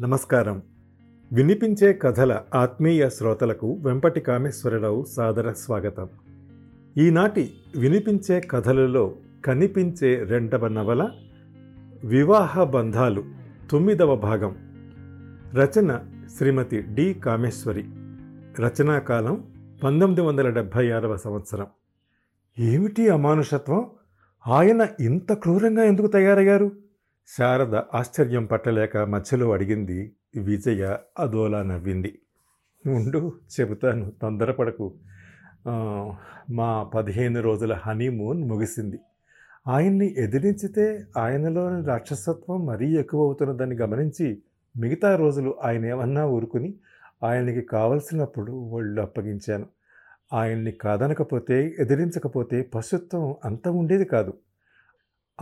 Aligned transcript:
నమస్కారం. 0.00 0.62
వినిపించే 1.32 1.92
కథల 1.92 2.40
ఆత్మీయ 2.54 3.08
శ్రోతలకు 3.08 3.78
వెంపటి 3.82 4.20
కామేశ్వరరావు 4.20 5.04
సాదర 5.04 5.52
స్వాగతం. 5.52 6.08
ఈనాటి 6.98 7.54
వినిపించే 7.76 8.40
కథలలో 8.40 9.14
కనిపించే 9.44 10.24
రెండవ 10.24 10.68
నవల 10.68 11.10
వివాహ 12.04 12.64
బంధాలు 12.64 13.24
తొమ్మిదవ 13.70 14.16
భాగం. 14.16 14.56
రచన 15.54 16.00
శ్రీమతి 16.36 16.82
డి 16.82 17.14
కామేశ్వరి. 17.14 17.84
రచనా 18.62 18.98
కాలం 18.98 19.44
పంతొమ్మిది 19.84 20.20
వందల 20.20 20.48
డెబ్భై 20.48 20.90
ఆరవ 20.90 21.16
సంవత్సరం. 21.16 21.66
ఏమిటి 22.58 23.08
అమానుషత్వం? 23.08 23.90
ఆయన 24.48 24.86
ఇంత 25.00 25.32
క్రూరంగా 25.32 25.84
ఎందుకు 25.84 26.06
తయారయ్యారు? 26.06 26.83
శారద 27.28 27.74
ఆశ్చర్యం 27.74 28.44
పట్టలేక 28.46 28.96
మధ్యలో 28.96 29.52
అడిగింది 29.52 30.12
విజయ 30.42 30.82
అదోలా 31.18 31.62
నవ్వింది. 31.62 32.10
ఉండు 32.84 33.20
చెబుతాను 33.54 34.12
తొందరపడకు. 34.22 34.86
మా 36.50 36.82
పదిహేను 36.94 37.40
రోజుల 37.40 37.72
హనీమూన్ 37.72 38.40
ముగిసింది. 38.48 38.98
ఆయన్ని 39.68 40.08
ఎదిరించితే 40.18 40.84
ఆయనలోని 41.16 41.86
రాక్షసత్వం 41.86 42.66
మరీ 42.66 42.88
ఎక్కువ 42.96 43.26
అవుతున్నదని 43.26 43.74
గమనించి 43.74 44.28
మిగతా 44.74 45.16
రోజులు 45.16 45.54
ఆయన 45.62 45.84
ఏమన్నా 45.86 46.24
ఊరుకుని 46.26 46.74
ఆయనకి 47.22 47.60
కావలసినప్పుడు 47.60 48.52
ఒళ్ళు 48.52 49.00
అప్పగించాను. 49.02 49.66
ఆయన్ని 50.32 50.72
కాదనకపోతే 50.72 51.74
ఎదిరించకపోతే 51.78 52.62
పశుత్వం 52.74 53.34
అంత 53.44 53.68
ఉండేది 53.68 54.04
కాదు. 54.04 54.34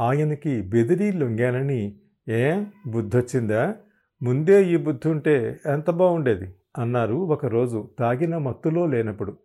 ఆయనకి 0.01 0.63
బెదిరి 0.63 1.13
లొంగానని 1.13 1.99
ఏ 2.29 2.65
బుద్ధొచ్చిందా? 2.87 3.75
ముందే 4.23 4.65
ఈ 4.65 4.77
బుద్ధి 4.77 5.09
ఉంటే 5.09 5.61
ఎంత 5.67 5.91
బాగుండేది 5.91 6.55
అన్నారు 6.79 7.15
ఒకరోజు 7.15 7.91
తాగిన 7.99 8.37
మత్తులో 8.37 8.87
లేనప్పుడు. 8.87 9.37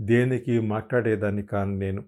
దేనికి 0.00 0.60
మాట్లాడేదాన్ని 0.60 1.42
కాను 1.42 1.76
నేను. 1.76 2.04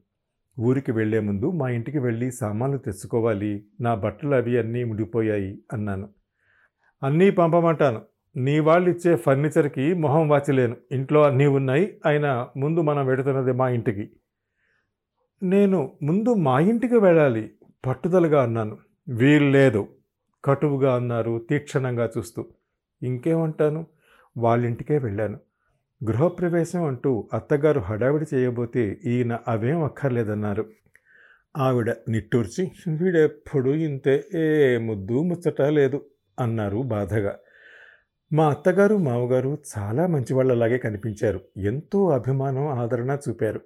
ఊరికి 0.61 0.92
వెళ్ళే 0.92 1.20
ముందు 1.20 1.50
మా 1.50 1.69
ఇంటికి 1.69 1.98
వెళ్ళి 1.98 2.30
సామాన్లు 2.30 2.78
తెచ్చుకోవాలి. 2.78 3.64
నా 3.80 3.94
బట్టలు 3.94 4.34
అవి 4.34 4.58
అన్నీ 4.58 4.84
ముడిపోయాయి 4.84 5.62
అన్నాను. 5.72 6.08
అన్నీ 7.02 7.30
పంపమంటాను. 7.30 8.00
నీ 8.36 8.58
వాళ్ళు 8.58 8.91
ఇచ్చే 8.91 9.17
ఫర్నిచర్కి 9.17 9.94
మొహం 9.94 10.28
వాచలేను. 10.28 10.77
ఇంట్లో 10.92 11.22
అన్నీ 11.22 11.46
ఉన్నాయి. 11.46 12.00
అయినా 12.06 12.48
ముందు 12.56 12.80
మనం 12.80 13.06
వెడుతున్నది 13.06 13.52
మా 13.52 13.69
ఇంటికి. 13.69 14.11
నేను 15.42 15.92
ముందు 16.02 16.34
మా 16.34 16.61
ఇంటికి 16.61 16.96
వెళ్ళాలి. 16.98 17.50
పట్టుదలగా 17.86 18.42
అన్నాను. 18.42 18.78
వీల్లేదు 19.08 19.88
కటువుగా 20.44 20.94
అన్నారు 20.94 21.47
తీక్షణంగా 21.50 22.11
చూస్తూ. 22.19 22.47
ఇంకేమంటాను? 23.02 23.86
వాళ్ళింటికే 24.39 24.98
వెళ్ళాను. 24.98 25.39
గృహప్రవేశం 26.05 26.84
అంటూ 26.84 27.28
అత్తగారు 27.34 27.80
హడావిడి 27.80 28.36
చేయబోతే 28.36 29.00
ఈయన 29.05 29.39
అవేం 29.48 29.83
అక్కర్లేదన్నారు. 29.83 30.66
ఆవిడ 31.56 31.94
నిట్టూర్చి 32.08 32.72
వీడెప్పుడు 32.89 33.70
ఇంతే 33.70 34.24
ఏ 34.34 34.78
ముద్దు 34.78 35.22
ముచ్చట 35.22 35.62
లేదు 35.62 36.05
అన్నారు 36.41 36.78
బాధగా. 36.78 37.39
మా 38.33 38.50
అత్తగారు 38.50 38.96
మామగారు 38.96 39.58
చాలా 39.78 40.06
మంచివాళ్ళలాగే 40.06 40.78
కనిపించారు. 40.78 41.41
ఎంతో 41.56 42.08
అభిమానం 42.08 42.67
ఆదరణ 42.67 43.19
చూపారు. 43.28 43.61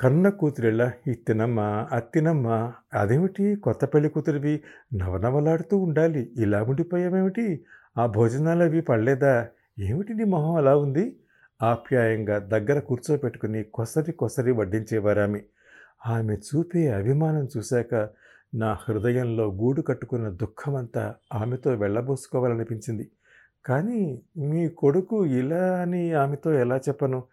కన్న 0.00 0.28
కూతురిళ్ళ 0.28 0.90
ఇత్తినమ్మ 1.06 1.60
అత్తినమ్మా 1.92 2.72
అదేమిటి 2.94 3.56
కొత్త 3.56 3.84
పెళ్ళి 3.84 4.08
కూతురివి? 4.08 4.62
నవనవలాడుతూ 4.94 5.78
ఉండాలి. 5.78 6.32
ఇలా 6.36 6.62
ఉండిపోయావేమిటి 6.62 7.64
ఆ 7.98 8.06
భోజనాలు 8.06 8.62
అవి 8.62 8.80
పడలేదా? 8.80 9.48
ఏమిటి 9.78 10.14
నీ 10.14 10.24
మొహం 10.24 10.54
అలా 10.56 10.76
ఉంది? 10.76 11.16
ఆప్యాయంగా 11.62 12.38
దగ్గర 12.38 12.78
కూర్చోపెట్టుకుని 12.78 13.62
కొసరి 13.64 14.12
కొసరి 14.12 14.52
వడ్డించేవారామె. 14.52 15.40
ఆమె 16.06 16.34
చూపే 16.34 16.88
అభిమానం 16.88 17.48
చూశాక 17.56 18.08
నా 18.54 18.72
హృదయంలో 18.72 19.46
గూడు 19.52 19.82
కట్టుకున్న 19.82 20.28
దుఃఖమంతా 20.28 21.14
ఆమెతో 21.34 21.70
వెళ్ళబోసుకోవాలనిపించింది. 21.74 23.10
కానీ 23.66 24.22
మీ 24.38 24.68
కొడుకు 24.68 25.26
ఇలా 25.26 25.80
అని 25.80 26.12
ఆమెతో 26.12 26.52
ఎలా 26.54 26.76
చెప్పను? 26.76 27.24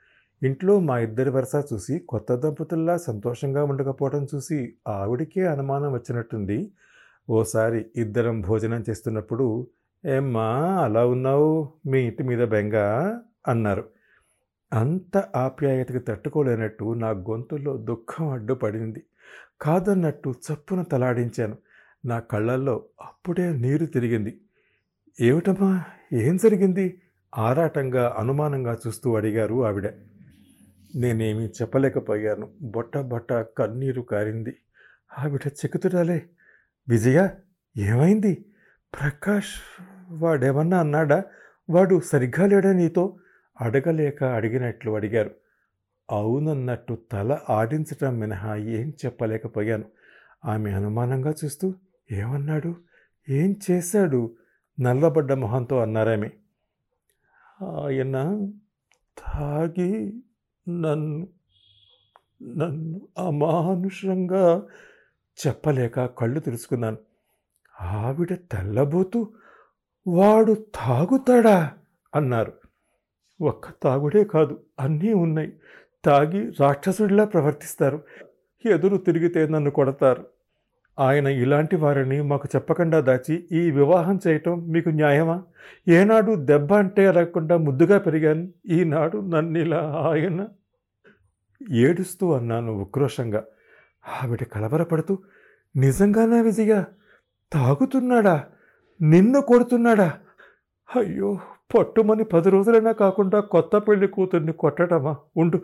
ఇంట్లో 0.43 0.79
మా 0.79 0.99
ఇద్దరి 0.99 1.29
వరుస 1.29 1.51
చూసి 1.73 1.99
కొత్త 1.99 2.35
దంపతుల్లా 2.35 2.97
సంతోషంగా 2.97 3.63
ఉండకపోవడం 3.63 4.27
చూసి 4.35 4.73
ఆవిడికే 4.87 5.45
అనుమానం 5.45 5.93
వచ్చినట్టుంది. 5.93 6.71
ఓసారి 7.29 7.85
ఇద్దరం 7.95 8.41
భోజనం 8.41 8.83
చేస్తున్నప్పుడు 8.89 9.67
ఏమ్మా 10.05 10.81
అలా 10.83 11.05
ఉన్నావు? 11.05 11.69
మీ 11.85 12.01
ఇంటి 12.01 12.23
మీద 12.23 12.47
బెంగ? 12.47 12.75
అన్నారు. 13.47 13.83
అంత 14.73 15.17
ఆప్యాయతకి 15.17 15.99
తట్టుకోలేనట్టు 15.99 16.93
నా 16.93 17.09
గొంతులో 17.09 17.77
దుఃఖం 17.77 18.29
అడ్డుపడింది. 18.29 19.03
కాదన్నట్టు 19.61 20.29
చప్పున 20.29 20.81
తలాడించాను. 20.81 21.57
నా 22.05 22.19
కళ్ళల్లో 22.19 22.83
అప్పుడే 23.01 23.49
నీరు 23.49 23.85
తిరిగింది. 23.85 24.41
ఏమిటమ్మా? 25.21 25.83
ఏం 26.13 26.37
జరిగింది? 26.37 27.01
ఆరాటంగా 27.37 28.15
అనుమానంగా 28.19 28.77
చూస్తూ 28.87 29.15
అడిగారు 29.15 29.65
ఆవిడ. 29.65 29.89
నేనేమీ 30.95 31.45
చెప్పలేకపోయాను. 31.45 32.53
బొట్ట 32.61 32.97
బొట్ట 32.97 33.33
కన్నీరు 33.33 34.01
కారింది. 34.01 34.57
ఆవిడ 35.19 35.41
చెక్కుతురాలే. 35.47 36.29
విజయ 36.89 37.29
ఏమైంది? 37.77 38.45
ప్రకాష్ 38.93 39.83
వాడేమన్నా 40.09 40.79
అన్నాడా? 40.79 41.23
వాడు 41.69 41.99
సరిగ్గా 41.99 42.45
లేడా 42.45 42.73
నీతో? 42.73 43.17
అడగలేక 43.61 44.23
అడిగినట్లు 44.23 44.91
అడిగారు. 44.91 45.31
అవునన్నట్టు 46.11 46.97
తల 47.11 47.39
ఆడించటం 47.49 48.19
మినహా 48.19 48.55
ఏం 48.55 48.93
చెప్పలేకపోయాను. 49.05 49.85
ఆమె 50.45 50.71
అనుమానంగా 50.71 51.33
చూస్తూ 51.45 51.75
ఏమన్నాడు? 52.11 52.75
ఏం 53.29 53.55
చేశాడు? 53.71 54.35
నల్లబడ్డ 54.79 55.33
మొహంతో 55.33 55.79
అన్నారామె 55.79 56.29
ఆయన 57.61 58.45
తాగి 59.17 60.23
నన్ను 60.69 61.27
నన్ను 62.43 63.07
అమానుషంగా 63.17 64.67
చెప్పలేక 65.47 66.05
కళ్ళు 66.05 66.39
తెలుసుకున్నాను 66.39 66.97
ఆవిడ 67.81 68.33
తెల్లబోతూ 68.33 69.33
వాడు 70.07 70.53
తాగుతాడా? 70.53 71.71
అన్నారు. 72.15 72.53
ఒక్క 73.41 73.67
తాగుడే 73.83 74.23
కాదు 74.23 74.63
అన్నీ 74.79 75.13
ఉన్నాయి. 75.13 75.53
తాగి 76.05 76.51
రాక్షసుడిలా 76.59 77.25
ప్రవర్తిస్తారు. 77.25 78.03
ఎదురు 78.65 78.97
తిరిగితే 78.97 79.47
నన్ను 79.47 79.71
కొడతారు. 79.71 80.27
ఆయన 81.01 81.27
ఇలాంటి 81.27 81.75
వారిని 81.75 82.21
మాకు 82.21 82.47
చెప్పకుండా 82.55 82.99
దాచి 82.99 83.47
ఈ 83.51 83.71
వివాహం 83.71 84.19
చేయటం 84.27 84.67
మీకు 84.67 84.89
న్యాయమా? 84.89 85.43
ఏనాడు 85.87 86.35
దెబ్బ 86.35 86.73
అంటే 86.73 87.11
లేకుండా 87.11 87.57
ముద్దుగా 87.57 87.97
పెరిగాను. 87.97 88.47
ఈనాడు 88.67 89.17
నన్ను 89.17 89.59
ఇలా 89.59 89.81
ఆయన 90.09 90.47
ఏడుస్తూ 91.71 92.33
అన్నాను 92.33 92.71
ఉక్రోషంగా. 92.73 93.43
ఆవిడ 94.23 94.43
కలవరపడుతూ 94.43 95.17
నిజంగానా 95.75 96.41
విజయ 96.41 96.83
తాగుతున్నాడా? 97.53 98.43
నిన్ను 99.01 99.41
కొడుతున్నాడా? 99.41 100.13
అయ్యో 100.95 101.39
పట్టుమని 101.77 102.23
పది 102.23 102.49
రోజులైనా 102.49 102.91
కాకుండా 102.91 103.39
కొత్త 103.39 103.77
పెళ్ళి 103.77 104.07
కూతుర్ని 104.07 104.53
కొట్టడమా? 104.53 105.15
ఉండు 105.37 105.57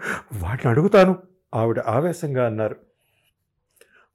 వాడిని 0.43 0.69
అడుగుతాను 0.69 1.15
ఆవిడ 1.55 1.79
ఆవేశంగా 1.79 2.45
అన్నారు. 2.45 2.86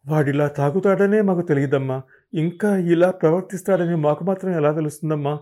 వాడిలా 0.06 0.46
తాగుతాడనే 0.48 1.20
మాకు 1.20 1.40
తెలియదమ్మా. 1.40 2.02
ఇంకా 2.34 2.76
ఇలా 2.76 3.10
ప్రవర్తిస్తాడని 3.10 3.96
మాకు 3.96 4.24
మాత్రం 4.24 4.52
ఎలా 4.52 4.72
తెలుస్తుందమ్మా? 4.72 5.40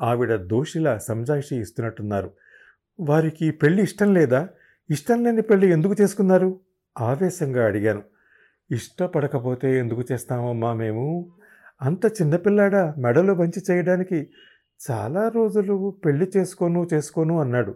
ఆవిడ 0.00 0.36
దోషిలా 0.36 0.98
సంజాయిషి 0.98 1.56
ఇస్తున్నట్టున్నారు. 1.56 2.30
వారికి 3.00 3.50
పెళ్ళి 3.50 3.82
ఇష్టం 3.82 4.14
లేదా? 4.14 4.48
ఇష్టం 4.90 5.24
లేని 5.24 5.42
పెళ్ళి 5.42 5.70
ఎందుకు 5.70 5.96
చేసుకున్నారు? 6.00 6.60
ఆవేశంగా 6.98 7.66
అడిగాను. 7.66 8.02
ఇష్టపడకపోతే 8.70 9.78
ఎందుకు 9.78 10.04
చేస్తామమ్మా 10.12 10.74
మేము? 10.74 11.32
అంత 11.82 12.06
చిన్నపిల్లాడా 12.06 12.94
మెడలు 12.98 13.32
వంచి 13.32 13.62
చేయడానికి? 13.70 14.30
చాలా 14.90 15.28
రోజులు 15.28 15.94
పెళ్ళి 16.04 16.30
చేసుకోను 16.36 16.88
చేసుకోను 16.92 17.40
అన్నాడు. 17.40 17.74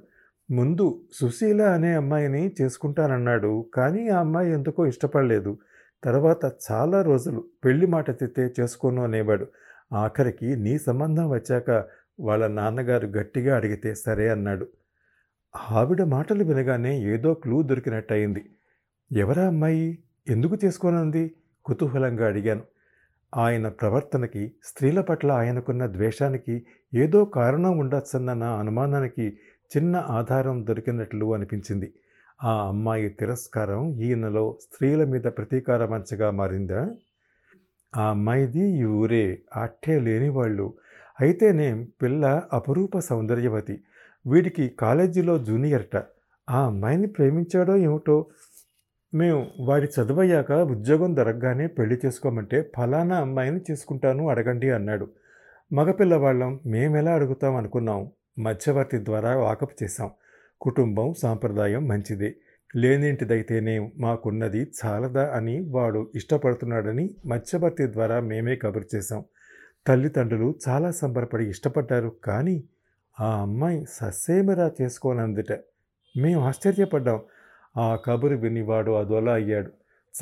ముందు 0.50 1.00
సుశీల 1.12 1.62
అనే 1.62 1.94
అమ్మాయిని 1.94 2.52
చేసుకుంటానన్నాడు. 2.60 3.66
కానీ 3.74 4.08
ఆ 4.08 4.20
అమ్మాయి 4.20 4.52
ఎందుకో 4.52 4.86
ఇష్టపడలేదు. 4.86 5.58
తర్వాత 6.04 6.52
చాలా 6.70 7.02
రోజులు 7.02 7.44
పెళ్ళి 7.64 7.86
మాట 7.86 8.10
ఎత్తితే 8.10 8.50
చేసుకోను 8.60 9.02
అనేవాడు. 9.04 9.46
ఆఖరికి 9.92 10.56
నీ 10.56 10.78
సంబంధం 10.78 11.30
వచ్చాక 11.30 11.70
వాళ్ళ 12.20 12.46
నాన్నగారు 12.46 13.06
గట్టిగా 13.06 13.56
అడిగితే 13.56 13.94
సరే 13.94 14.28
అన్నాడు. 14.28 14.66
ఆవిడ 15.70 16.02
మాటలు 16.02 16.44
వినగానే 16.44 17.02
ఏదో 17.02 17.34
క్లూ 17.34 17.62
దొరికినట్టయింది. 17.62 18.42
ఎవరా 19.10 19.46
అమ్మాయి? 19.46 19.98
ఎందుకు 20.28 20.58
చేసుకోనంది? 20.64 21.34
కుతూహలంగా 21.64 22.26
అడిగాను. 22.26 22.64
ఆయన 23.32 23.68
ప్రవర్తనకి 23.68 24.52
స్త్రీల 24.64 25.00
పట్ల 25.00 25.32
ఆయనకున్న 25.32 25.86
ద్వేషానికి 25.86 26.66
ఏదో 26.94 27.24
కారణం 27.24 27.78
ఉండొచ్చన్న 27.78 28.34
నా 28.34 28.58
అనుమానానికి 28.58 29.26
చిన్న 29.70 29.96
ఆధారం 29.96 30.66
దొరికినట్లు 30.66 31.34
అనిపించింది. 31.34 31.88
ఆ 32.44 32.68
అమ్మాయి 32.68 33.08
తిరస్కారం 33.08 33.94
ఈయనలో 34.00 34.56
స్త్రీల 34.60 35.04
మీద 35.04 35.22
ప్రతీకార 35.22 35.86
మంచగా 35.86 36.30
మారిందా? 36.30 36.90
ఆ 37.96 38.10
అమ్మాయిది 38.10 38.60
ఈ 38.60 38.84
ఊరే 38.84 39.42
అట్టే 39.56 40.00
లేనివాళ్ళు 40.00 40.74
అయితేనే 41.20 41.86
పిల్ల 42.02 42.42
అపురూప 42.52 42.98
సౌందర్యవతి. 42.98 43.82
వీడికి 44.26 44.68
కాలేజీలో 44.68 45.38
జూనియర్ట. 45.38 46.02
ఆ 46.50 46.66
అమ్మాయిని 46.66 47.06
ప్రేమించాడో 47.06 47.76
ఏమిటో? 47.76 48.26
మేము 49.14 49.50
వాడి 49.60 49.88
చదువయ్యాక 50.00 50.52
ఉద్యోగం 50.52 51.16
దొరకగానే 51.16 51.66
పెళ్ళి 51.66 51.98
చేసుకోమంటే 52.06 52.70
ఫలానా 52.76 53.16
అమ్మాయిని 53.16 53.60
చేసుకుంటాను 53.70 54.28
అడగండి 54.28 54.70
అన్నాడు. 54.70 55.08
మగపిల్లవాళ్ళం 55.72 56.60
మేమెలా 56.66 57.12
అడుగుతాం 57.14 57.56
అనుకున్నాం. 57.56 58.10
మధ్యవర్తి 58.38 59.04
ద్వారా 59.04 59.36
వాకప్ 59.36 59.82
చేశాం. 59.82 60.10
కుటుంబం 60.62 61.14
సాంప్రదాయం 61.14 61.88
మంచిదే. 61.88 62.34
లేనింటిదైతేనే 62.76 63.92
మాకున్నది 63.98 64.66
చాలదా 64.84 65.32
అని 65.34 65.60
వాడు 65.70 66.10
ఇష్టపడుతున్నాడని 66.14 67.14
మత్స్యభర్తి 67.26 67.86
ద్వారా 67.86 68.20
మేమే 68.20 68.56
కబురు 68.56 68.96
చేశాం. 68.96 69.24
తల్లిదండ్రులు 69.86 70.54
చాలా 70.68 70.90
సంబరపడి 70.90 71.48
ఇష్టపడ్డారు 71.48 72.12
కానీ 72.24 72.64
ఆ 73.20 73.40
అమ్మాయి 73.40 73.86
ససేమిరా 73.90 74.70
చేసుకోనందుట. 74.82 75.52
మేము 76.16 76.40
ఆశ్చర్యపడ్డాం. 76.40 77.20
ఆ 77.76 77.98
కబురు 78.04 78.36
విని 78.36 78.62
వాడు 78.62 78.90
అదోలా 78.90 79.32
అయ్యాడు. 79.32 79.72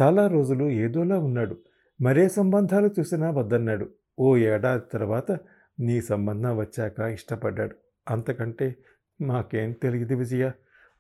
చాలా 0.02 0.26
రోజులు 0.26 0.64
ఏదోలా 0.64 1.18
ఉన్నాడు. 1.18 1.56
మరే 2.00 2.28
సంబంధాలు 2.28 2.90
చూసినా 2.98 3.30
వద్దన్నాడు. 3.30 3.88
ఓ 4.18 4.36
ఏడాది 4.36 4.82
తర్వాత 4.92 5.38
నీ 5.80 6.00
సంబంధం 6.00 6.58
వచ్చాక 6.58 7.00
ఇష్టపడ్డాడు. 7.00 7.76
అంతకంటే 8.10 8.76
మాకేం 9.20 9.72
తెలియదు 9.72 10.14
విజయ. 10.14 10.50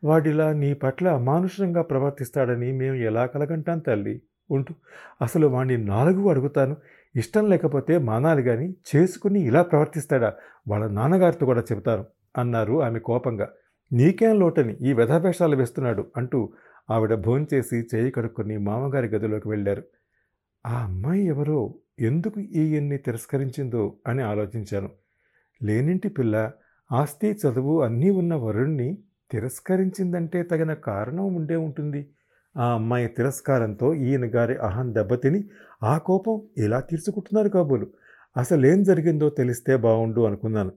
వాడిలా 0.04 0.52
నీ 0.52 0.74
పట్ల 0.74 1.08
అమానుషంగా 1.08 1.82
ప్రవర్తిస్తాడని 1.82 2.72
మేము 2.72 2.94
ఎలా 2.94 3.26
కలగంటాం 3.26 3.78
తల్లి? 3.78 4.22
ఉంటూ 4.50 4.74
అసలు 5.22 5.46
వాడిని 5.46 5.84
నాలుగు 5.84 6.28
అడుగుతాను. 6.28 6.76
ఇష్టం 7.16 7.50
లేకపోతే 7.50 7.98
మానాలి 7.98 8.42
కానీ 8.42 8.74
చేసుకుని 8.96 9.40
ఇలా 9.40 9.62
ప్రవర్తిస్తాడా? 9.62 10.34
వాళ్ళ 10.68 10.86
నాన్నగారితో 10.86 11.46
కూడా 11.46 11.60
చెబుతాను 11.60 12.04
అన్నారు 12.38 12.82
ఆమె 12.82 12.98
కోపంగా. 12.98 13.48
నీకేం 13.92 14.40
లోటని 14.40 14.76
ఈ 14.82 14.92
వ్యధావేషాలు 14.92 15.56
వేస్తున్నాడు 15.56 16.06
అంటూ 16.16 16.52
ఆవిడ 16.90 17.14
భోంచేసి 17.14 17.76
చేయి 17.94 18.10
కడుక్కొని 18.10 18.58
మామగారి 18.58 19.08
గదిలోకి 19.08 19.48
వెళ్ళారు. 19.48 19.82
ఆ 20.66 20.84
అమ్మాయి 20.84 21.26
ఎవరో 21.26 21.74
ఎందుకు 22.00 22.40
ఈయన్ని 22.40 22.98
తిరస్కరించిందో 22.98 23.96
అని 24.06 24.22
ఆలోచించాను. 24.22 24.90
లేనింటి 25.62 26.08
పిల్ల 26.08 26.52
ఆస్తి 26.92 27.30
చదువు 27.30 27.82
అన్నీ 27.82 28.10
ఉన్న 28.10 28.34
వరుణ్ణి 28.34 28.98
తిరస్కరించిందంటే 29.30 30.42
తగిన 30.42 30.74
కారణం 30.74 31.34
ఉండే 31.34 31.56
ఉంటుంది. 31.56 32.06
ఆ 32.56 32.74
అమ్మాయి 32.74 33.08
తిరస్కారంతో 33.08 33.94
ఈయన 33.94 34.24
గారి 34.24 34.56
అహం 34.56 34.94
దెబ్బతిని 34.94 35.44
ఆ 35.82 35.98
కోపం 35.98 36.42
ఎలా 36.58 36.80
తీర్చుకుంటున్నారు 36.80 37.48
కాబోలు. 37.48 37.86
అసలేం 38.36 38.82
జరిగిందో 38.82 39.30
తెలిస్తే 39.30 39.76
బాగుండు 39.76 40.20
అనుకున్నాను. 40.20 40.72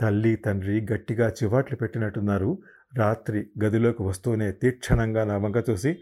తల్లి 0.00 0.36
తండ్రి 0.36 0.86
గట్టిగా 0.92 1.28
చివాట్లు 1.28 1.76
పెట్టినట్టున్నారు. 1.76 2.58
రాత్రి 2.96 3.46
గదిలోకి 3.64 4.02
వస్తూనే 4.02 4.52
తీక్షణంగా 4.52 5.24
నా 5.24 5.36
వంక 5.36 5.70
చూసి 5.70 5.98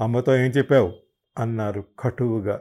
అమ్మతో 0.00 0.36
ఏం 0.36 0.50
చెప్పావు? 0.50 0.92
అన్నారు 1.38 1.84
కటువుగా. 1.98 2.60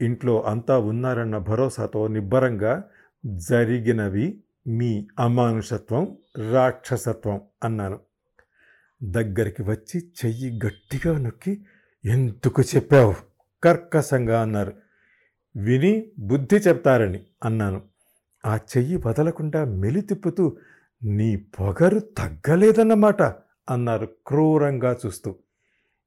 ఇంట్లో 0.00 0.42
అంతా 0.42 0.78
ఉన్నారన్న 0.78 1.38
భరోసాతో 1.38 2.08
నిబ్బరంగా 2.08 2.84
జరిగినవి 3.26 4.40
మీ 4.66 5.08
అమానుషత్వం 5.18 6.18
రాక్షసత్వం 6.52 7.40
అన్నాను. 7.64 8.00
దగ్గరికి 9.02 9.62
వచ్చి 9.62 10.12
చెయ్యి 10.24 10.60
గట్టిగా 10.66 11.18
నొక్కి 11.18 11.64
ఎందుకు 12.04 12.62
చెప్పావు? 12.62 13.14
కర్కశంగా 13.64 14.42
అన్నారు. 14.42 14.72
విని 15.56 16.12
బుద్ధి 16.18 16.56
చెప్తారని 16.56 17.20
అన్నాను. 17.44 17.82
ఆ 18.46 18.56
చెయ్యి 18.56 18.96
వదలకుండా 18.96 19.64
మెలి 19.64 20.00
తిప్పుతూ 20.00 20.56
నీ 21.04 21.36
పొగరు 21.36 21.98
తగ్గలేదన్నమాట 21.98 23.22
అన్నారు 23.70 24.06
క్రూరంగా 24.26 24.96
చూస్తూ. 25.06 25.36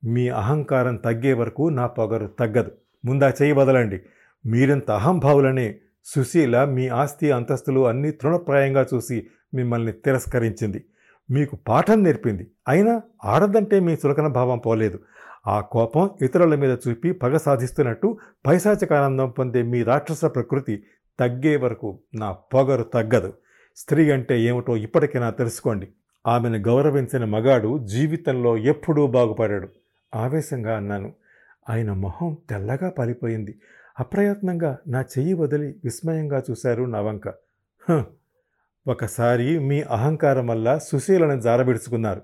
మీ 0.03 0.27
అహంకారం 0.27 0.95
తగ్గే 0.95 1.33
వరకు 1.33 1.69
నా 1.69 1.87
పొగరు 1.87 2.27
తగ్గదు. 2.27 2.71
ముందా 3.05 3.29
చెయ్యి 3.29 3.51
వదలండి. 3.51 4.01
మీరెంత 4.45 4.91
అహంభావులనే 4.91 5.79
సుశీల 6.05 6.63
మీ 6.63 6.87
ఆస్తి 6.87 7.31
అంతస్తులు 7.31 7.87
అన్నీ 7.87 8.11
తృణప్రాయంగా 8.11 8.85
చూసి 8.93 9.27
మిమ్మల్ని 9.53 9.91
తిరస్కరించింది. 9.91 10.85
మీకు 11.31 11.55
పాఠం 11.55 12.03
నేర్పింది. 12.03 12.51
అయినా 12.67 13.01
ఆడదంటే 13.25 13.79
మీ 13.79 13.93
చులకన 13.93 14.27
భావం 14.27 14.57
పోలేదు. 14.57 14.99
ఆ 15.47 15.61
కోపం 15.61 16.09
ఇతరుల 16.21 16.55
మీద 16.55 16.77
చూపి 16.87 17.11
పగ 17.11 17.37
సాధిస్తున్నట్టు 17.37 18.17
పైశాచికానందం 18.47 19.29
పొందే 19.29 19.61
మీ 19.61 19.83
రాక్షస 19.83 20.25
ప్రకృతి 20.25 20.83
తగ్గే 21.19 21.55
వరకు 21.55 21.99
నా 22.15 22.31
పొగరు 22.31 22.83
తగ్గదు. 22.83 23.33
స్త్రీ 23.77 24.11
అంటే 24.11 24.41
ఏమిటో 24.41 24.77
ఇప్పటికైనా 24.77 25.29
తెలుసుకోండి. 25.29 25.87
ఆమెను 26.27 26.57
గౌరవించిన 26.57 27.25
మగాడు 27.25 27.85
జీవితంలో 27.85 28.57
ఎప్పుడూ 28.57 29.07
బాగుపడాడు. 29.07 29.67
ఆవేశంగా 30.15 30.77
అన్నాను. 30.77 31.13
ఆయన 31.69 31.91
మొహం 31.91 32.37
తెల్లగా 32.49 32.89
పాలిపోయింది. 32.89 33.59
అప్రయత్నంగా 33.99 34.77
నా 34.87 35.01
చెయ్యి 35.01 35.33
వదిలి 35.33 35.75
విస్మయంగా 35.83 36.43
చూశారు 36.51 36.83
నవంక. 36.83 37.33
ఒకసారి 38.87 39.59
మీ 39.59 39.81
అహంకారం 39.81 40.47
వల్ల 40.47 40.77
సుశీలను 40.77 41.41
జారబిడుచుకున్నారు. 41.41 42.21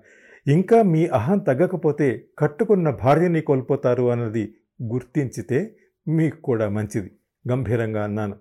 ఇంకా 0.47 0.81
మీ 0.81 1.07
అహం 1.07 1.37
తగ్గకపోతే 1.37 2.25
కట్టుకున్న 2.37 2.89
భార్యని 2.89 3.41
కోల్పోతారు 3.41 4.11
అన్నది 4.11 4.53
గుర్తించితే 4.83 5.75
మీకు 6.07 6.41
కూడా 6.41 6.69
మంచిది 6.69 7.11
గంభీరంగా 7.51 8.03
అన్నాను. 8.03 8.35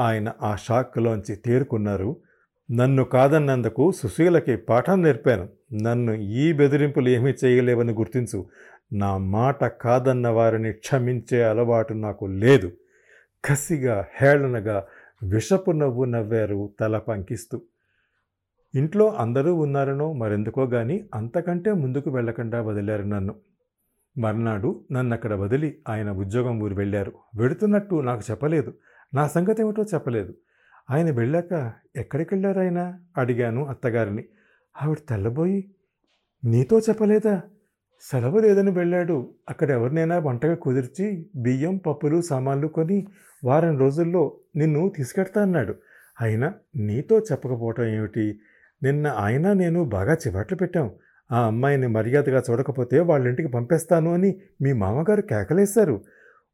ఆయన 0.00 0.32
ఆ 0.42 0.56
షాక్లోంచి 0.56 1.36
తేరుకున్నారు. 1.36 2.16
నన్ను 2.72 3.04
కాదన్నందుకు 3.04 3.92
సుశీలకి 3.92 4.56
పాఠం 4.56 5.02
నేర్పాను. 5.02 5.48
నన్ను 5.82 6.12
ఈ 6.12 6.52
బెదిరింపులు 6.52 7.08
ఏమీ 7.08 7.32
చేయలేవని 7.44 7.92
గుర్తించు. 7.92 8.46
నా 8.92 9.16
మాట 9.16 9.64
కాదన్న 9.64 10.28
వారిని 10.28 10.72
క్షమించే 10.72 11.44
అలవాటు 11.44 11.94
నాకు 11.94 12.24
లేదు. 12.24 12.72
కసిగా 13.44 14.06
హేళనగా 14.20 14.86
విషపు 15.22 15.70
నవ్వు 15.70 16.04
నవ్వారు 16.04 16.70
తల 16.80 16.98
పంకిస్తూ. 16.98 17.62
ఇంట్లో 18.74 19.12
అందరూ 19.12 19.54
ఉన్నారనో 19.54 20.12
మరెందుకో 20.12 20.64
గాని 20.64 21.08
అంతకంటే 21.14 21.72
ముందుకు 21.72 22.10
వెళ్ళకుండా 22.10 22.62
వదిలారు 22.62 23.02
నన్ను. 23.02 23.34
మర్నాడు 24.18 24.84
నన్ను 24.92 25.14
అక్కడ 25.14 25.34
వదిలి 25.34 25.82
ఆయన 25.88 26.10
ఉద్యోగం 26.10 26.60
ఊరు 26.60 26.74
వెళ్ళారు. 26.74 27.12
వెడుతున్నట్టు 27.34 27.94
నాకు 27.94 28.22
చెప్పలేదు. 28.30 28.74
నా 29.14 29.28
సంగతి 29.28 29.62
ఏమిటో 29.62 29.82
చెప్పలేదు. 29.82 30.34
ఆయన 30.90 31.10
వెళ్ళాక 31.10 31.72
ఎక్కడికి 31.96 32.34
వెళ్ళారు 32.34 32.60
ఆయన? 32.60 32.98
అడిగాను 33.16 33.66
అత్తగారిని. 33.66 34.24
ఆవిడ 34.82 34.96
తెల్లబోయి 35.08 35.74
నీతో 36.44 36.78
చెప్పలేదా? 36.78 37.42
సెలవు 38.00 38.38
లేదని 38.38 38.70
వెళ్ళాడు. 38.70 39.16
అక్కడ 39.48 39.70
ఎవరినైనా 39.70 40.18
వంటగా 40.18 40.54
కుదిర్చి 40.54 41.06
బియ్యం 41.36 41.76
పప్పులు 41.76 42.20
సామాన్లు 42.20 42.68
కొని 42.68 43.06
వారం 43.44 43.78
రోజుల్లో 43.78 44.22
నిన్ను 44.56 44.92
తీసుకెడతా 44.96 45.42
అన్నాడు. 45.42 45.74
అయినా 46.20 46.54
నీతో 46.76 47.18
చెప్పకపోవటం 47.18 47.84
ఏమిటి? 47.84 48.40
నిన్న 48.82 49.06
ఆయన 49.06 49.52
నేను 49.52 49.84
బాగా 49.84 50.14
చివాట్లు 50.14 50.56
పెట్టాం. 50.56 50.90
ఆ 51.32 51.46
అమ్మాయిని 51.46 51.86
మర్యాదగా 51.86 52.42
చూడకపోతే 52.50 53.00
వాళ్ళ 53.00 53.26
ఇంటికి 53.26 53.48
పంపేస్తాను 53.48 54.14
అని 54.14 54.30
మీ 54.62 54.72
మామగారు 54.72 55.20
కేకలేశారు. 55.22 56.00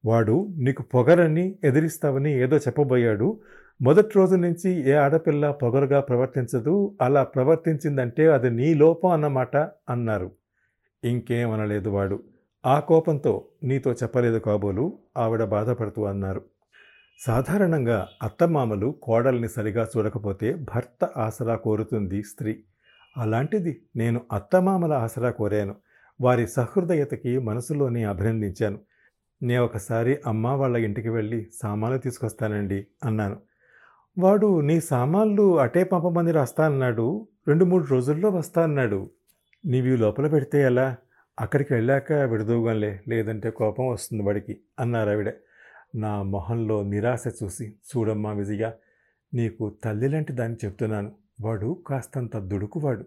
వాడు 0.04 0.48
నీకు 0.56 0.82
పొగరని 0.82 1.56
ఎదిరిస్తావని 1.64 2.32
ఏదో 2.42 2.56
చెప్పబోయాడు. 2.56 3.40
మొదటి 3.82 4.10
రోజు 4.16 4.36
నుంచి 4.36 4.90
ఏ 4.90 4.92
ఆడపిల్ల 4.92 5.50
పొగరుగా 5.50 6.00
ప్రవర్తించదు. 6.00 6.96
అలా 7.00 7.22
ప్రవర్తించిందంటే 7.24 8.26
అది 8.26 8.50
నీ 8.50 8.74
లోపం 8.74 9.10
అన్నమాట 9.10 9.56
అన్నారు. 9.90 10.30
ఇంకేమనలేదు 11.06 11.88
వాడు. 11.88 12.22
ఆ 12.66 12.80
కోపంతో 12.80 13.48
నీతో 13.62 13.92
చెప్పలేదు 13.92 14.38
కాబోలు 14.38 14.98
ఆవిడ 15.16 15.44
బాధపడుతూ 15.44 16.04
అన్నారు. 16.04 16.44
సాధారణంగా 17.26 18.08
అత్తమామలు 18.22 18.94
కోడల్ని 19.02 19.48
సరిగా 19.48 19.86
చూడకపోతే 19.96 20.54
భర్త 20.54 21.04
ఆసరా 21.04 21.56
కోరుతుంది 21.56 22.22
స్త్రీ. 22.22 22.64
అలాంటిది 23.16 23.82
నేను 23.96 24.20
అత్తమామల 24.32 24.92
ఆసరా 24.92 25.30
కోరాను. 25.30 25.74
వారి 26.20 26.46
సహృదయతకి 26.46 27.38
మనసులోనే 27.38 28.04
అభినందించాను. 28.04 28.78
నే 29.42 29.58
ఒకసారి 29.58 30.18
అమ్మ 30.26 30.46
వాళ్ళ 30.46 30.76
ఇంటికి 30.76 31.08
వెళ్ళి 31.08 31.46
సామాన్లు 31.62 31.98
తీసుకొస్తానండి 31.98 32.86
అన్నాను. 33.04 33.36
వాడు 34.18 34.60
నీ 34.60 34.80
సామాన్లు 34.80 35.60
అటే 35.60 35.84
పంపమని 35.84 36.32
రాస్తా 36.32 36.66
అన్నాడు. 36.66 37.28
రెండు 37.48 37.64
మూడు 37.64 37.84
రోజుల్లో 37.84 38.28
వస్తా 38.28 38.62
అన్నాడు. 38.62 39.10
నీవి 39.66 39.96
లోపల 39.96 40.28
పెడితే 40.28 40.62
ఎలా? 40.62 40.96
అక్కడికి 41.40 41.74
వెళ్ళాక 41.74 42.12
విడదూగంలే 42.12 43.00
లేదంటే 43.08 43.50
కోపం 43.50 43.88
వస్తుంది 43.88 44.22
వాడికి 44.22 44.60
అన్నారు 44.80 45.10
ఆవిడ. 45.10 45.32
నా 45.94 46.22
మొహంలో 46.22 46.82
నిరాశ 46.82 47.24
చూసి 47.44 47.68
చూడమ్మా 47.68 48.32
విజయ 48.32 48.70
నీకు 49.34 49.76
తల్లి 49.84 50.08
లాంటి 50.08 50.32
దాన్ని 50.32 50.66
చెప్తున్నాను. 50.66 51.12
వాడు 51.40 51.82
కాస్తంత 51.86 52.36
దుడుకువాడు. 52.36 53.04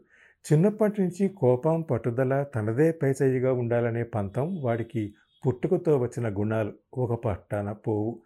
చిన్నప్పటి 0.54 1.02
నుంచి 1.02 1.28
కోపం 1.28 1.82
పట్టుదల 1.82 2.44
తనదే 2.44 2.92
పైచేయిగా 2.92 3.54
ఉండాలనే 3.54 4.04
పంతం 4.04 4.62
వాడికి 4.62 5.14
పుట్టుకతో 5.48 5.98
వచ్చిన 5.98 6.40
గుణాలు 6.40 6.74
ఒక 6.94 7.24
పట్టాన 7.26 7.72
పోవు. 7.72 8.20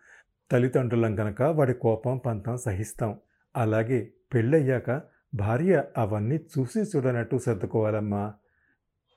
తల్లిదండ్రులం 0.52 1.16
కనుక 1.16 1.42
వాడి 1.42 1.74
కోపం 1.74 2.18
పంతం 2.18 2.58
సహిస్తాం. 2.58 3.20
అలాగే 3.58 4.14
పెళ్ళయ్యాక 4.34 5.13
భార్య 5.36 5.84
అవన్నీ 5.98 6.36
చూసి 6.36 6.80
చూడనట్టు 6.80 7.38
సర్దుకోవాలమ్మా. 7.38 8.34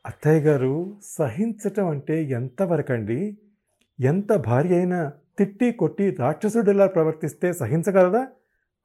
అత్తయ్య 0.06 0.40
గారు 0.40 0.96
సహించటం 1.02 1.88
అంటే 1.88 2.24
ఎంతవరకండి? 2.24 3.38
ఎంత 4.00 4.32
భార్య 4.32 4.76
అయినా 4.76 5.12
తిట్టి 5.38 5.72
కొట్టి 5.72 6.10
రాక్షసుడిలా 6.10 6.86
ప్రవర్తిస్తే 6.86 7.52
సహించగలదా? 7.52 8.26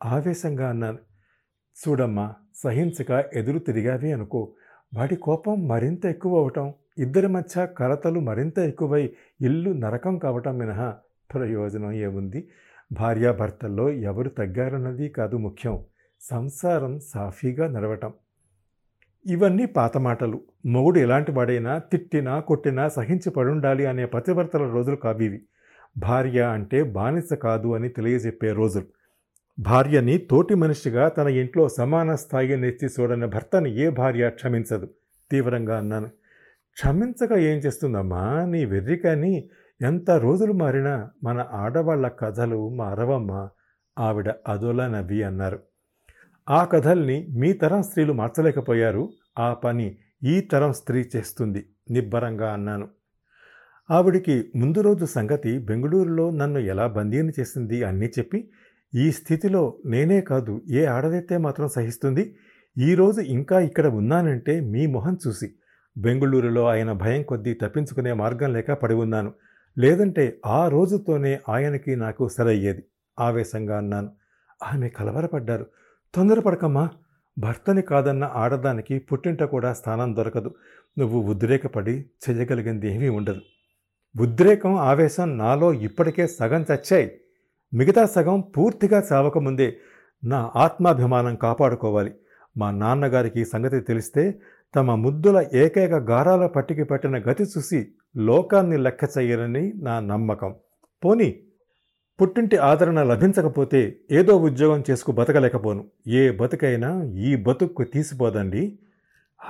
ఆవేశంగా 0.06 0.70
అన్నాను. 0.70 0.98
చూడమ్మా 1.88 2.34
సహించక 2.56 3.26
ఎదురు 3.34 3.60
తిరిగావి 3.60 4.12
అనుకో. 4.12 4.54
వాడి 4.94 5.16
కోపం 5.16 5.68
మరింత 5.68 6.06
ఎక్కువ 6.06 6.40
అవటం 6.40 6.74
ఇద్దరి 6.98 7.28
మధ్య 7.28 7.66
కలతలు 7.66 8.20
మరింత 8.20 8.60
ఎక్కువై 8.60 9.14
ఇల్లు 9.42 9.70
నరకం 9.70 10.18
కావటం 10.18 10.58
మినహా 10.58 10.96
ప్రయోజనం 11.34 11.92
ఏముంది? 11.92 12.50
భార్యాభర్తల్లో 12.92 13.90
ఎవరు 13.90 14.30
తగ్గారన్నది 14.30 15.10
కాదు 15.10 15.36
ముఖ్యం. 15.36 15.84
సంసారం 16.22 17.00
సాఫీగా 17.00 17.68
నడవటం. 17.68 18.14
ఇవన్నీ 19.26 19.66
పాత 19.66 19.98
మాటలు. 19.98 20.42
మొగుడు 20.66 21.00
ఎలాంటి 21.00 21.32
వాడైనా 21.32 21.78
తిట్టినా 21.78 22.40
కొట్టినా 22.40 22.88
సహించి 22.88 23.30
పడుండాలి 23.30 23.86
అనే 23.86 24.06
పతివర్తల 24.06 24.72
రోజులు 24.72 24.96
కావివి 24.96 25.42
భార్య 25.98 26.42
అంటే 26.42 26.84
బానిస 26.84 27.34
కాదు 27.34 27.76
అని 27.76 27.90
తెలియజెప్పే 27.90 28.52
రోజులు. 28.52 28.86
భార్యని 29.60 30.18
తోటి 30.18 30.56
మనిషిగా 30.56 31.08
తన 31.08 31.28
ఇంట్లో 31.28 31.70
సమాన 31.70 32.16
స్థాయి 32.16 32.58
నెత్తి 32.58 32.86
చూడని 32.86 33.28
భర్తని 33.28 33.80
ఏ 33.80 33.90
భార్య 33.90 34.30
క్షమించదు? 34.30 34.88
తీవ్రంగా 35.32 35.78
అన్నాను. 35.78 36.08
క్షమించక 36.74 37.32
ఏం 37.32 37.58
చేస్తుందమ్మా? 37.58 38.46
నీ 38.46 38.66
వెర్రి 38.66 38.98
కానీ 38.98 39.50
ఎంత 39.82 40.12
రోజులు 40.12 40.54
మారినా 40.54 41.10
మన 41.24 41.48
ఆడవాళ్ళ 41.52 42.08
కథలు 42.08 42.70
మారవమ్మా? 42.70 43.50
ఆవిడ 44.00 44.34
అదోలా 44.48 44.88
నవ్వి 44.88 45.24
అన్నారు. 45.24 45.60
ఆ 46.50 46.64
కథల్ని 46.64 47.28
మీ 47.30 47.54
తరం 47.54 47.84
స్త్రీలు 47.84 48.14
మార్చలేకపోయారు. 48.14 49.10
ఆ 49.40 49.54
పని 49.54 49.98
ఈ 50.24 50.40
తరం 50.42 50.74
స్త్రీ 50.74 51.06
చేస్తుంది. 51.16 51.66
నిబ్బరంగా 51.92 52.54
అన్నాను. 52.54 52.88
ఆవిడికి 53.92 54.52
ముందు 54.56 54.82
రోజు 54.82 55.06
సంగతి 55.06 55.60
బెంగళూరులో 55.60 56.30
నన్ను 56.30 56.60
ఎలా 56.60 56.88
బందీని 56.88 57.32
చేసింది 57.40 57.84
అన్నీ 57.84 58.06
చెప్పి 58.06 58.50
ఈ 58.96 59.12
స్థితిలో 59.12 59.78
నేనే 59.86 60.22
కాదు 60.22 60.62
ఏ 60.70 60.86
ఆడదైతే 60.86 61.38
మాత్రం 61.38 61.68
సహిస్తుంది 61.68 62.36
ఈరోజు 62.78 63.22
ఇంకా 63.22 63.60
ఇక్కడ 63.60 63.88
ఉన్నానంటే 63.88 64.60
మీ 64.60 64.86
మొహం 64.86 65.18
చూసి. 65.28 65.56
బెంగళూరులో 65.98 66.68
ఆయన 66.68 66.92
భయం 66.92 67.24
కొద్దీ 67.24 67.54
తప్పించుకునే 67.54 68.14
మార్గం 68.14 68.54
లేక 68.54 68.72
పడి 68.72 68.94
ఉన్నాను. 68.94 69.34
లేదంటే 69.78 70.40
ఆ 70.46 70.68
రోజుతోనే 70.68 71.40
ఆయనకి 71.50 71.96
నాకు 71.96 72.28
సరయ్యేది 72.28 72.84
ఆవేశంగా 73.20 73.78
అన్నాను. 73.78 74.12
ఆమె 74.64 74.90
కలవరపడ్డారు. 74.90 75.66
తొందరపడకమ్మా. 76.16 76.90
భర్తని 77.38 77.82
కాదన్న 77.82 78.32
ఆడదానికి 78.36 79.00
పుట్టింట 79.00 79.44
కూడా 79.44 79.74
స్థానం 79.74 80.16
దొరకదు. 80.16 80.56
నువ్వు 80.98 81.22
ఉద్రేకపడి 81.22 82.06
చేయగలిగింది 82.30 82.96
ఏమీ 82.96 83.10
ఉండదు. 83.10 83.42
ఉద్రేకం 84.22 84.76
ఆవేశం 84.76 85.38
నాలో 85.38 85.74
ఇప్పటికే 85.74 86.28
సగం 86.28 86.66
చచ్చాయి. 86.74 87.12
మిగతా 87.74 88.06
సగం 88.06 88.42
పూర్తిగా 88.42 89.04
చావకముందే 89.14 89.78
నా 90.24 90.52
ఆత్మాభిమానం 90.56 91.36
కాపాడుకోవాలి. 91.36 92.14
మా 92.58 92.72
నాన్నగారికి 92.72 93.46
సంగతి 93.46 93.80
తెలిస్తే 93.80 94.42
తమ 94.76 94.96
ముద్దుల 94.96 95.46
ఏకైక 95.54 95.94
గారాల 95.94 96.48
పట్టికి 96.48 96.84
పట్టిన 96.84 97.18
గతి 97.18 97.44
చూసి 97.44 97.88
లోకాన్ని 98.18 98.78
లెక్క 98.78 99.10
చేయరని 99.18 99.74
నా 99.76 100.00
నమ్మకం. 100.00 100.56
పోనీ 101.06 101.44
పుట్టింటి 102.22 102.58
ఆదరణ 102.58 103.04
లభించకపోతే 103.04 103.98
ఏదో 104.12 104.38
ఉద్యోగం 104.38 104.84
చేసుకు 104.92 105.12
బతకలేకపోను. 105.12 105.88
ఏ 106.08 106.32
బతుకైనా 106.32 107.04
ఈ 107.04 107.36
బతుక్కు 107.36 107.84
తీసిపోదండి. 107.84 108.80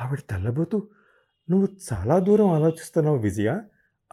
ఆవిడ 0.02 0.20
తెల్లబోతు 0.20 0.88
నువ్వు 1.50 1.68
చాలా 1.94 2.20
దూరం 2.20 2.48
ఆలోచిస్తున్నావు 2.48 3.18
విజయ. 3.18 3.58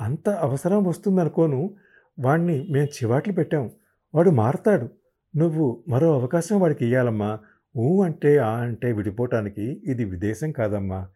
అంత 0.00 0.28
అవసరం 0.28 0.84
వస్తుందనుకోను. 0.84 1.74
వాణ్ణి 2.18 2.66
మేము 2.70 2.86
చివాట్లు 2.86 3.32
పెట్టాం. 3.32 3.70
వాడు 4.14 4.30
మారతాడు. 4.30 4.88
నువ్వు 5.36 5.84
మరో 5.88 6.14
అవకాశం 6.14 6.60
వాడికి 6.60 6.86
ఇయ్యాలమ్మా. 6.86 7.38
ఊ 7.76 8.02
అంటే 8.02 8.38
ఆ 8.38 8.50
అంటే 8.50 8.92
విడిపోవటానికి 8.92 9.82
ఇది 9.84 10.04
విదేశం 10.04 10.52
కాదమ్మా. 10.52 11.08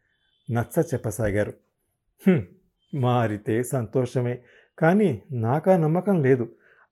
నచ్చ 0.52 0.80
చెప్పసాగారు. 0.80 1.52
మారితే 2.94 3.62
సంతోషమే. 3.62 4.38
కానీ 4.78 5.22
నాకా 5.32 5.76
నమ్మకం 5.76 6.22
లేదు. 6.22 6.49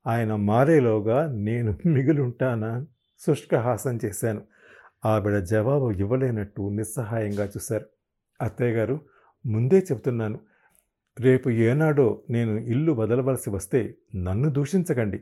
ఆయన 0.06 0.34
మారేలోగా 0.34 1.32
నేను 1.32 1.78
మిగిలుంటానా? 1.86 2.86
శుష్కహాసం 3.26 3.98
చేశాను. 4.04 4.42
ఆవిడ 5.04 5.38
జవాబు 5.38 5.90
ఇవ్వలేనట్టు 5.90 6.70
నిస్సహాయంగా 6.72 7.44
చూశారు. 7.44 7.86
అత్తయ్య 8.42 8.72
గారు 8.72 9.00
ముందే 9.46 9.78
చెప్తున్నాను 9.78 10.40
రేపు 11.20 11.50
ఏనాడో 11.50 12.22
నేను 12.30 12.58
ఇల్లు 12.58 12.92
వదలవలసి 12.92 13.50
వస్తే 13.50 13.94
నన్ను 14.16 14.48
దూషించకండి. 14.50 15.20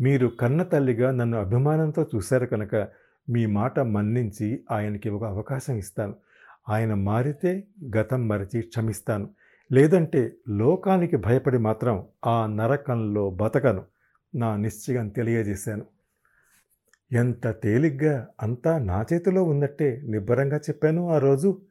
మీరు 0.00 0.26
కన్న 0.28 0.62
తల్లిగా 0.62 1.10
నన్ను 1.10 1.38
అభిమానంతో 1.38 2.06
చూశారు 2.14 2.46
కనుక 2.46 2.88
మీ 3.28 3.46
మాట 3.46 3.80
మన్నించి 3.80 4.64
ఆయనకి 4.70 5.08
ఒక 5.08 5.24
అవకాశం 5.24 5.76
ఇస్తాను. 5.76 6.14
ఆయన 6.68 6.94
మారితే 6.94 7.64
గతం 7.96 8.28
మరిచి 8.28 8.62
క్షమిస్తాను. 8.62 9.28
లేదంటే 9.72 10.32
లోకానికి 10.48 11.16
భయపడి 11.16 11.58
మాత్రం 11.58 12.06
ఆ 12.26 12.46
నరకంలో 12.46 13.30
బతకను. 13.30 13.91
నా 14.34 14.56
నిశ్చయం 14.56 15.08
తెలియజేశాను. 15.08 15.86
ఎంత 17.12 17.46
తేలిగ్గా 17.46 18.28
అంతా 18.42 18.78
నా 18.78 19.06
చేతిలో 19.12 19.44
ఉన్నట్టే 19.44 20.02
నిబ్బరంగా 20.04 20.56
చెప్పాను 20.56 21.10
ఆ 21.10 21.18
రోజు. 21.18 21.62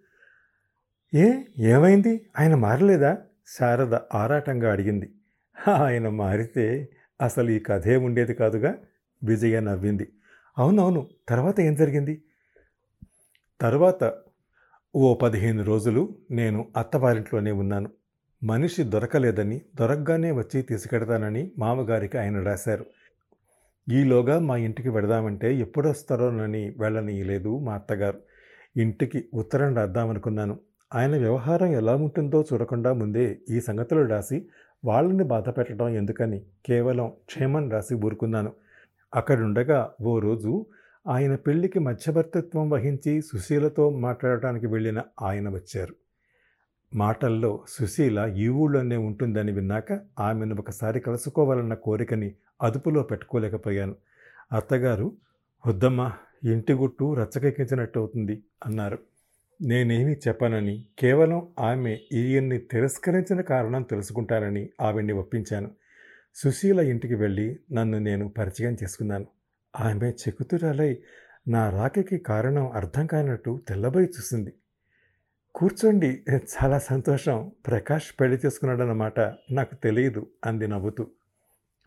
ఏ 1.13 1.43
ఏమైంది? 1.57 2.29
ఆయన 2.39 2.55
మారలేదా? 2.55 3.17
శారద 3.57 3.93
ఆరాటంగా 3.93 4.71
అడిగింది. 4.71 5.13
ఆయన 5.69 6.09
మారితే 6.09 6.89
అసలు 7.21 7.49
ఈ 7.49 7.59
కథే 7.59 7.95
ఉండేది 7.95 8.33
కాదుగా? 8.33 8.77
విజయ 9.23 9.59
నవ్వింది. 9.59 10.11
అవునవును 10.57 11.09
తర్వాత 11.29 11.59
ఏం 11.59 11.75
జరిగింది? 11.75 12.23
తర్వాత 13.61 14.13
ఓ 14.95 15.13
పదిహేను 15.15 15.63
రోజులు 15.63 16.17
నేను 16.31 16.71
అత్తవారింట్లోనే 16.77 17.51
ఉన్నాను. 17.51 17.89
మనిషి 18.43 18.83
దొరకలేదని 18.83 19.61
దొరకగానే 19.75 20.31
వచ్చి 20.31 20.61
తీసుకెడతానని 20.61 21.51
మామగారికి 21.59 22.17
ఆయన 22.17 22.43
రాశారు. 22.43 22.85
ఈలోగా 23.91 24.39
మా 24.39 24.57
ఇంటికి 24.57 24.89
వెడదామంటే 24.89 25.55
ఎప్పుడొస్తారోనని 25.55 26.73
వెళ్ళనీయలేదు 26.79 27.59
మా 27.59 27.73
అత్తగారు. 27.73 28.19
ఇంటికి 28.77 29.25
ఉత్తరం 29.33 29.75
రాద్దామనుకున్నాను. 29.75 30.59
ఆయన 30.95 31.17
వ్యవహారం 31.17 31.67
ఎలా 31.67 31.95
ఉంటుందో 31.95 32.45
చూడకుండా 32.53 32.93
ముందే 32.93 33.37
ఈ 33.49 33.61
సంగతులు 33.61 34.07
రాసి 34.07 34.45
వాళ్ళని 34.85 35.23
బాధ 35.23 35.49
పెట్టడం 35.49 35.89
ఎందుకని 35.89 36.41
కేవలం 36.65 37.11
క్షేమం 37.25 37.69
రాసి 37.69 37.95
ఊరుకున్నాను. 37.95 38.53
అక్కడుండగా 39.15 39.91
ఓ 40.01 40.19
రోజు 40.19 40.65
ఆయన 41.07 41.35
పెళ్ళికి 41.35 41.79
మధ్యవర్తిత్వం 41.79 42.69
వహించి 42.69 43.21
సుశీలతో 43.21 43.89
మాట్లాడటానికి 43.89 44.67
వెళ్ళిన 44.67 45.01
ఆయన 45.21 45.49
వచ్చారు. 45.49 45.95
మాటల్లో 46.95 47.65
సుశీల 47.69 48.33
ఈ 48.37 48.47
ఊళ్ళోనే 48.47 48.97
ఉంటుందని 48.97 49.51
విన్నాక 49.51 49.99
ఆమెను 50.19 50.55
ఒకసారి 50.59 50.99
కలుసుకోవాలన్న 50.99 51.73
కోరికని 51.73 52.35
అదుపులో 52.61 53.03
పెట్టుకోలేకపోయాను. 53.03 53.95
అత్తగారు 54.51 55.11
వద్దమ్మా 55.67 56.13
ఇంటి 56.43 56.73
గుట్టు 56.73 57.13
రచ్చకెక్కించినట్టు 57.13 57.99
అవుతుంది 57.99 58.43
అన్నారు. 58.65 58.99
నేనేమీ 59.61 60.11
చెప్పనని 60.11 60.85
కేవలం 60.99 61.47
ఆమె 61.59 61.97
ఈయన్ని 62.11 62.57
తిరస్కరించిన 62.57 63.41
కారణం 63.41 63.83
తెలుసుకుంటానని 63.83 64.69
ఆవిడ్ని 64.81 65.13
ఒప్పించాను. 65.13 65.71
సుశీల 66.35 66.79
ఇంటికి 66.79 67.15
వెళ్ళి 67.15 67.59
నన్ను 67.71 67.99
నేను 67.99 68.29
పరిచయం 68.29 68.73
చేసుకున్నాను. 68.73 69.25
ఆమె 69.79 70.09
చెకుతురాలై 70.09 70.97
నా 71.47 71.69
రాకకి 71.69 72.17
కారణం 72.17 72.71
అర్థం 72.71 73.07
కానట్టు 73.07 73.61
తెల్లబోయి 73.67 74.07
చూసింది. 74.07 74.53
కూర్చోండి. 75.55 76.23
చాలా 76.29 76.79
సంతోషం. 76.79 77.51
ప్రకాష్ 77.67 78.21
పెళ్ళి 78.21 78.39
చేసుకున్నాడన్నమాట. 78.45 79.19
నాకు 79.51 79.75
తెలియదు 79.75 80.27
అంది 80.45 80.67
నవ్వుతూ. 80.67 81.07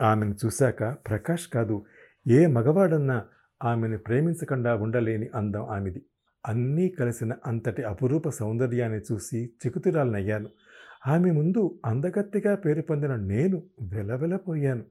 ఆమెను 0.00 0.34
చూశాక 0.46 0.84
ప్రకాష్ 0.84 1.48
కాదు 1.48 1.84
ఏ 2.30 2.46
మగవాడన్నా 2.46 3.24
ఆమెను 3.64 3.98
ప్రేమించకుండా 3.98 4.74
ఉండలేని 4.74 5.28
అందం 5.34 5.66
ఆమెది. 5.70 6.02
అన్నీ 6.46 6.88
కలిసిన 6.88 7.32
అంతటి 7.46 7.82
అపురూప 7.82 8.28
సౌందర్యాన్ని 8.28 9.00
చూసి 9.12 9.50
చికుతురాలనయ్యాను. 9.66 10.48
ఆమె 11.06 11.30
ముందు 11.30 11.78
అందగత్తిగా 11.86 12.54
పేరు 12.54 12.82
పొందిన 12.82 13.16
నేను 13.16 13.62
వెలవెలపోయాను. 13.82 14.84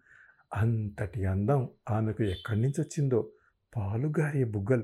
అంతటి 0.56 1.26
అందం 1.26 1.70
ఆమెకు 1.90 2.24
ఎక్కడి 2.24 2.62
నుంచి 2.62 2.82
వచ్చిందో 2.82 3.30
పాలుగారే 3.76 4.44
బుగ్గలు 4.44 4.84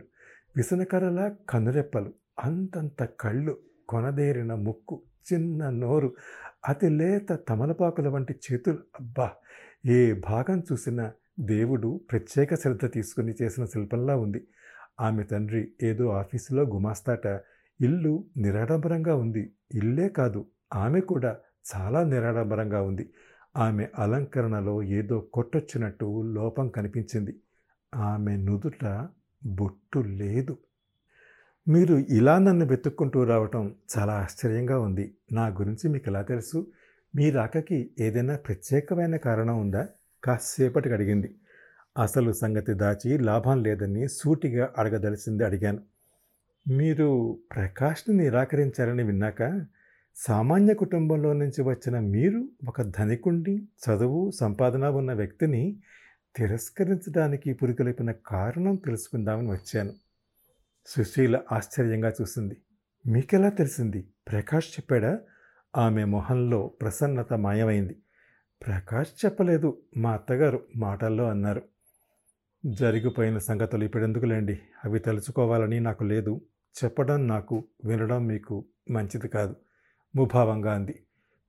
విసనకరలా 0.58 1.36
కనురెప్పలు 1.50 2.14
అంతంత 2.44 3.04
కళ్ళు 3.04 3.58
కొనదేరిన 3.90 4.54
ముక్కు 4.60 4.96
చిన్న 5.26 5.70
నోరు 5.80 6.10
అతి 6.68 6.90
లేత 6.90 7.40
తమలపాకుల 7.50 8.08
వంటి 8.08 8.34
చేతులు. 8.46 8.80
అబ్బా! 9.00 9.28
ఏ 9.90 10.00
భాగం 10.22 10.60
చూసినా 10.72 11.06
దేవుడు 11.48 11.90
ప్రత్యేక 12.12 12.56
శ్రద్ధ 12.56 12.86
తీసుకుని 12.94 13.34
చేసిన 13.42 13.66
శిల్పంలా 13.66 14.16
ఉంది. 14.16 14.42
ఆమె 15.00 15.24
తండ్రి 15.24 15.74
ఏదో 15.84 16.10
ఆఫీసులో 16.12 16.64
గుమాస్తాట. 16.66 17.26
ఇల్లు 17.80 18.14
నిరాడంబరంగా 18.38 19.16
ఉంది. 19.16 19.44
ఇల్లే 19.74 20.10
కాదు 20.10 20.42
ఆమె 20.76 21.00
కూడా 21.02 21.32
చాలా 21.72 22.04
నిరాడంబరంగా 22.04 22.82
ఉంది. 22.82 23.06
ఆమె 23.58 23.86
అలంకరణలో 23.98 24.84
ఏదో 25.00 25.20
కొట్టొచ్చినట్టు 25.34 26.08
లోపం 26.36 26.70
కనిపించింది. 26.70 27.34
ఆమె 27.94 28.36
నుదుట 28.38 28.84
బొట్టు 29.42 30.00
లేదు. 30.22 30.54
మీరు 31.70 31.96
ఇలా 31.96 32.40
నన్ను 32.40 32.66
వెతుక్కుంటూ 32.66 33.24
రావటం 33.24 33.76
చాలా 33.98 34.14
ఆశ్చర్యంగా 34.14 34.80
ఉంది. 34.80 35.16
నా 35.32 35.48
గురించి 35.48 35.90
మీకు 35.90 36.04
ఎలా 36.08 36.22
తెలుసు? 36.22 36.68
మీ 37.16 37.30
రాకకి 37.30 37.90
ఏదైనా 38.00 38.36
ప్రత్యేకమైన 38.36 39.16
కారణం 39.16 39.60
ఉందా? 39.60 39.88
కాసేపటికి 40.24 40.96
అడిగింది. 40.96 41.36
అసలు 42.02 42.32
సంగతి 42.32 42.74
దాచి 42.74 43.18
లాభం 43.18 43.64
లేదని 43.64 44.08
సూటిగా 44.08 44.70
అడగదలిసింది 44.78 45.44
అడిగాను. 45.44 45.80
మీరు 46.68 47.40
ప్రకాష్ని 47.56 48.18
నిరాకరించారని 48.18 49.04
విన్నాక 49.04 49.66
సామాన్య 50.16 50.74
కుటుంబంలో 50.74 51.34
నుంచి 51.34 51.62
వచ్చిన 51.62 52.00
మీరు 52.00 52.50
ఒక 52.68 52.82
ధనికుండి 52.82 53.56
చదువు 53.56 54.32
సంపాదన 54.32 54.88
ఉన్న 54.88 55.14
వ్యక్తిని 55.14 55.78
తిరస్కరించడానికి 56.36 57.54
పురికొలిపిన 57.54 58.12
కారణం 58.12 58.76
తెలుసుకుందామని 58.76 59.52
వచ్చాను. 59.52 59.94
సుశీల 60.90 61.40
ఆశ్చర్యంగా 61.52 62.14
చూసింది. 62.22 62.58
మీకెలా 63.08 63.50
తెలిసింది? 63.50 64.08
ప్రకాష్ 64.32 64.68
చెప్పాడా? 64.68 65.20
ఆమె 65.78 66.04
మొహంలో 66.04 66.68
ప్రసన్నత 66.68 67.34
మాయమైంది. 67.34 67.94
ప్రకాష్ 68.68 69.26
చెప్పలేదు. 69.26 69.82
మా 69.98 70.14
అత్తగారు 70.14 70.66
మాటల్లో 70.76 71.30
అన్నారు. 71.30 71.62
జరిగిపోయిన 72.66 73.38
సంగతులు 73.38 73.84
ఇప్పుడెందుకులేండి? 73.84 74.60
అవి 74.86 75.00
తలుచుకోవాలని 75.00 75.80
నాకు 75.80 76.04
లేదు. 76.04 76.42
చెప్పడం 76.84 77.28
నాకు 77.28 77.68
వినడం 77.86 78.28
మీకు 78.28 78.66
మంచిది 78.92 79.28
కాదు. 79.28 79.56
ముభావంగా 80.16 80.74
అంది. 80.74 81.04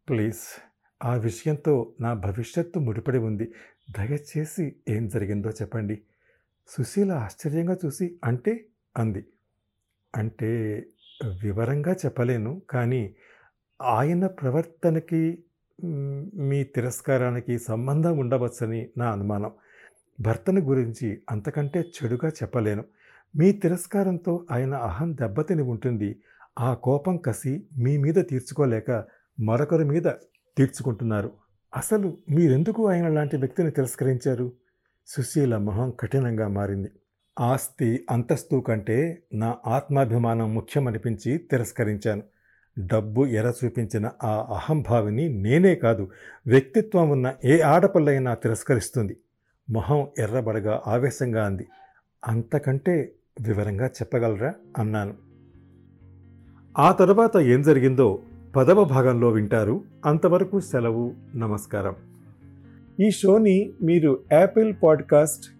ప్లీజ్ 0.08 0.60
ఆ 1.04 1.14
విషయంతో 1.14 1.94
నా 2.00 2.14
భవిష్యత్తు 2.14 2.78
ముడిపడి 2.78 3.18
ఉంది. 3.18 3.54
దయచేసి 3.98 4.76
ఏం 4.88 5.08
జరిగిందో 5.08 5.50
చెప్పండి. 5.50 6.02
సుశీల 6.68 7.12
ఆశ్చర్యంగా 7.12 7.76
చూసి 7.86 8.20
అంటే 8.24 8.66
అంది. 8.96 9.24
అంటే 10.16 10.82
వివరంగా 11.42 11.92
చెప్పలేను 11.92 12.62
కానీ 12.70 13.14
ఆయన 13.82 14.26
ప్రవర్తనకి 14.26 15.44
మీ 16.34 16.64
తిరస్కారానికి 16.64 17.58
సంబంధం 17.58 18.18
ఉండవచ్చని 18.18 18.90
నా 18.98 19.12
అనుమానం. 19.12 19.50
భర్తను 20.20 20.60
గురించి 20.60 21.22
అంతకంటే 21.30 21.80
చెడుగా 21.80 22.28
చెప్పలేను. 22.28 22.84
మీ 23.36 23.52
తిరస్కారంతో 23.52 24.46
ఆయన 24.50 24.74
అహం 24.74 25.14
దెబ్బతిని 25.14 25.62
ఉంటుంది. 25.62 26.16
ఆ 26.58 26.74
కోపం 26.74 27.16
కసి 27.16 27.66
మీ 27.78 27.96
మీద 27.96 28.14
తీర్చుకోలేక 28.14 29.04
మరొకరి 29.40 29.84
మీద 29.84 30.02
తీర్చుకుంటున్నారు. 30.56 31.32
అసలు 31.76 32.18
మీరెందుకు 32.30 32.88
ఆయన 32.88 33.08
లాంటి 33.08 33.36
వ్యక్తిని 33.36 33.70
తిరస్కరించారు? 33.70 34.52
సుశీల 35.06 35.56
మొహం 35.56 35.90
కఠినంగా 36.00 36.48
మారింది. 36.48 36.88
ఆస్తి 37.40 38.06
అంతస్తు 38.10 38.56
కంటే 38.56 39.22
నా 39.34 39.56
ఆత్మాభిమానం 39.66 40.54
ముఖ్యమనిపించి 40.54 41.38
తిరస్కరించాను. 41.38 42.22
డబ్బు 42.78 43.26
ఎర 43.26 43.52
చూపించిన 43.64 44.10
ఆ 44.24 44.30
అహంభావిని 44.30 45.28
నేనే 45.28 45.74
కాదు 45.74 46.10
వ్యక్తిత్వం 46.46 47.10
ఉన్న 47.10 47.34
ఏ 47.44 47.60
ఆడపిల్లైనా 47.60 48.34
తిరస్కరిస్తుంది. 48.34 49.16
మొహం 49.70 50.06
ఎర్రబడగా 50.18 50.82
ఆవేశంగా 50.86 51.46
అంది. 51.46 51.68
అంతకంటే 52.28 53.12
వివరంగా 53.40 53.86
చెప్పగలరా? 53.86 54.54
అన్నాను. 54.78 55.14
ఆ 56.78 56.92
తర్వాత 56.92 57.36
ఏం 57.36 57.62
జరిగిందో 57.62 58.22
పదవ 58.56 58.84
భాగంలో 58.84 59.28
వింటారు. 59.28 59.84
అంతవరకు 60.04 60.60
సెలవు 60.60 61.14
నమస్కారం. 61.36 61.94
ఈ 63.00 63.10
షోని 63.10 63.72
మీరు 63.82 64.20
Apple 64.32 64.74
podcast 64.82 65.59